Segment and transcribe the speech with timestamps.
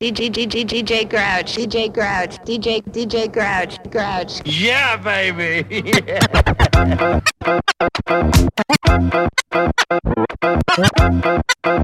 [0.00, 5.66] DJ DJ DJ Grouch DJ Grouch DJ DJ Grouch Grouch Yeah baby
[6.06, 7.20] yeah.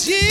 [0.00, 0.29] this year.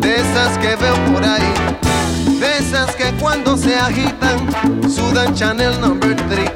[0.00, 1.52] De esas que veo por ahí,
[2.40, 4.48] de esas que cuando se agitan
[4.90, 6.50] sudan Chanel Number 3,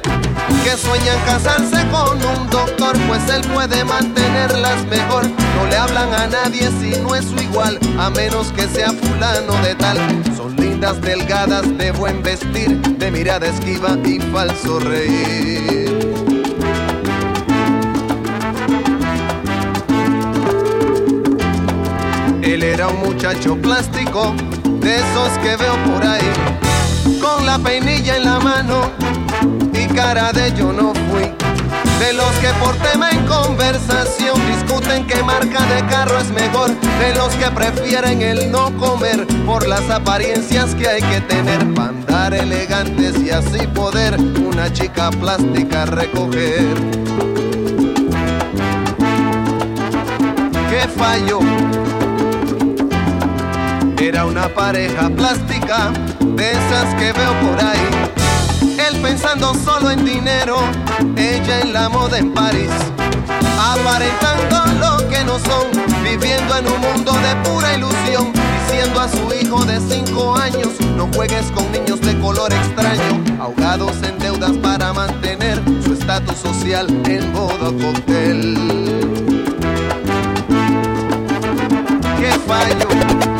[0.64, 5.28] que sueñan casarse con un doctor, pues él puede mantenerlas mejor.
[5.28, 9.54] No le hablan a nadie si no es su igual, a menos que sea fulano
[9.62, 9.98] de tal.
[10.36, 15.91] Son lindas, delgadas, de buen vestir, de mirada esquiva y falso reír.
[22.62, 24.32] Era un muchacho plástico,
[24.80, 26.22] de esos que veo por ahí,
[27.20, 28.88] con la peinilla en la mano
[29.72, 31.24] y cara de yo no fui.
[31.98, 36.70] De los que por tema en conversación discuten qué marca de carro es mejor.
[37.00, 41.88] De los que prefieren el no comer por las apariencias que hay que tener para
[41.88, 46.64] andar elegantes y así poder una chica plástica recoger.
[50.70, 51.40] ¿Qué falló?
[54.02, 57.88] Era una pareja plástica, de esas que veo por ahí.
[58.76, 60.56] Él pensando solo en dinero,
[61.16, 62.68] ella en la moda en París.
[63.60, 65.68] Aparentando lo que no son,
[66.02, 68.32] viviendo en un mundo de pura ilusión.
[68.66, 73.22] Diciendo a su hijo de 5 años, no juegues con niños de color extraño.
[73.40, 78.58] Ahogados en deudas para mantener su estatus social en modo cóctel.
[82.18, 83.31] ¿Qué fallo?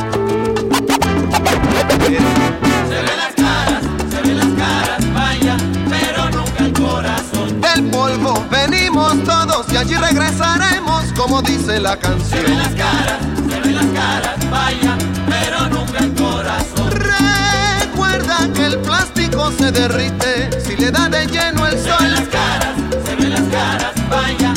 [11.33, 12.28] Como dice la canción.
[12.28, 13.18] Se ven las caras,
[13.49, 14.99] se ven las caras, vaya,
[15.30, 16.91] pero nunca el corazón.
[16.91, 21.97] Recuerda que el plástico se derrite si le da de lleno el sol.
[21.99, 22.74] Se ven las caras,
[23.07, 24.53] se ven las caras, vaya,